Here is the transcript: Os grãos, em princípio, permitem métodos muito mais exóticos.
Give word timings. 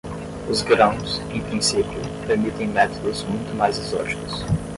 Os 0.49 0.63
grãos, 0.63 1.21
em 1.29 1.39
princípio, 1.43 2.01
permitem 2.25 2.67
métodos 2.69 3.23
muito 3.25 3.53
mais 3.55 3.77
exóticos. 3.77 4.43